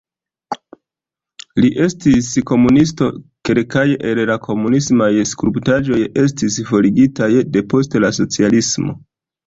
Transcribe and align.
Li 1.63 1.69
estis 1.87 2.29
komunisto, 2.53 3.11
kelkaj 3.51 3.85
el 4.15 4.23
la 4.33 4.39
komunismaj 4.49 5.13
skulptaĵoj 5.35 6.03
estis 6.27 6.61
forigitaj 6.75 7.33
depost 7.61 8.05
la 8.05 8.17
socialismo. 8.25 9.03